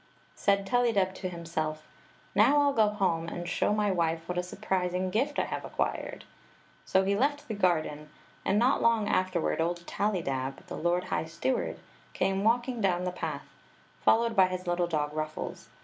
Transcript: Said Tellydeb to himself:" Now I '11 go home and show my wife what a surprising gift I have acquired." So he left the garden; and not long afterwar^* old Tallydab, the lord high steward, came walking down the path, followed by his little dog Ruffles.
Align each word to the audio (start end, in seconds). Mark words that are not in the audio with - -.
Said 0.33 0.65
Tellydeb 0.65 1.13
to 1.13 1.29
himself:" 1.29 1.87
Now 2.35 2.61
I 2.61 2.65
'11 2.71 2.75
go 2.75 2.87
home 2.95 3.27
and 3.27 3.47
show 3.47 3.71
my 3.71 3.91
wife 3.91 4.27
what 4.27 4.39
a 4.39 4.41
surprising 4.41 5.11
gift 5.11 5.37
I 5.37 5.43
have 5.43 5.63
acquired." 5.63 6.25
So 6.87 7.03
he 7.03 7.15
left 7.15 7.47
the 7.47 7.53
garden; 7.53 8.09
and 8.43 8.57
not 8.57 8.81
long 8.81 9.05
afterwar^* 9.07 9.59
old 9.59 9.85
Tallydab, 9.85 10.65
the 10.65 10.75
lord 10.75 11.03
high 11.13 11.25
steward, 11.25 11.77
came 12.13 12.43
walking 12.43 12.81
down 12.81 13.03
the 13.03 13.11
path, 13.11 13.45
followed 14.01 14.35
by 14.35 14.47
his 14.47 14.65
little 14.65 14.87
dog 14.87 15.13
Ruffles. 15.13 15.69